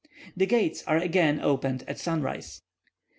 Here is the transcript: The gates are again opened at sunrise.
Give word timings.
The 0.35 0.47
gates 0.47 0.83
are 0.87 0.97
again 0.97 1.39
opened 1.41 1.83
at 1.87 1.99
sunrise. 1.99 2.63